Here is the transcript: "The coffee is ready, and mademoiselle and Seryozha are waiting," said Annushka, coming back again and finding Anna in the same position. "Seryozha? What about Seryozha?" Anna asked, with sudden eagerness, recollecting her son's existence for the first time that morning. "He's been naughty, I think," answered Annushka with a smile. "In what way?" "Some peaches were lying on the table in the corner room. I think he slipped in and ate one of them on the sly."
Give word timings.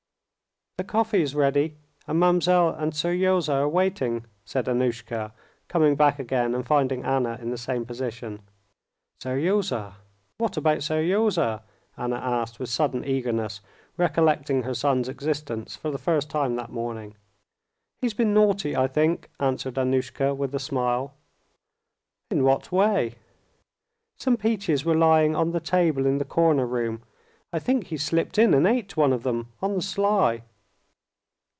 "The 0.77 0.85
coffee 0.87 1.21
is 1.21 1.35
ready, 1.35 1.77
and 2.07 2.19
mademoiselle 2.19 2.69
and 2.69 2.91
Seryozha 2.91 3.53
are 3.53 3.69
waiting," 3.69 4.25
said 4.45 4.65
Annushka, 4.65 5.31
coming 5.67 5.95
back 5.95 6.17
again 6.17 6.55
and 6.55 6.65
finding 6.65 7.03
Anna 7.03 7.37
in 7.39 7.51
the 7.51 7.57
same 7.59 7.85
position. 7.85 8.41
"Seryozha? 9.21 9.97
What 10.39 10.57
about 10.57 10.79
Seryozha?" 10.81 11.61
Anna 11.97 12.15
asked, 12.15 12.59
with 12.59 12.69
sudden 12.69 13.05
eagerness, 13.05 13.61
recollecting 13.95 14.63
her 14.63 14.73
son's 14.73 15.07
existence 15.07 15.75
for 15.75 15.91
the 15.91 15.99
first 15.99 16.31
time 16.31 16.55
that 16.55 16.71
morning. 16.71 17.15
"He's 18.01 18.15
been 18.15 18.33
naughty, 18.33 18.75
I 18.75 18.87
think," 18.87 19.29
answered 19.39 19.75
Annushka 19.77 20.33
with 20.35 20.55
a 20.55 20.59
smile. 20.59 21.13
"In 22.31 22.43
what 22.43 22.71
way?" 22.71 23.17
"Some 24.17 24.35
peaches 24.35 24.83
were 24.83 24.95
lying 24.95 25.35
on 25.35 25.51
the 25.51 25.59
table 25.59 26.07
in 26.07 26.17
the 26.17 26.25
corner 26.25 26.65
room. 26.65 27.03
I 27.53 27.59
think 27.59 27.87
he 27.87 27.97
slipped 27.97 28.39
in 28.39 28.55
and 28.55 28.65
ate 28.65 28.97
one 28.97 29.13
of 29.13 29.21
them 29.21 29.51
on 29.61 29.75
the 29.75 29.83
sly." 29.83 30.41